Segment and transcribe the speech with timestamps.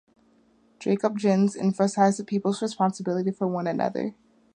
[0.79, 4.15] Jacob Gens emphasized the people's responsibility for one another.